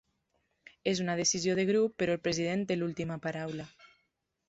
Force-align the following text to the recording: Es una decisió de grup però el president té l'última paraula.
Es 0.83 0.99
una 1.03 1.13
decisió 1.19 1.55
de 1.59 1.67
grup 1.71 1.95
però 2.01 2.17
el 2.17 2.25
president 2.25 2.67
té 2.73 2.81
l'última 2.81 3.23
paraula. 3.29 3.73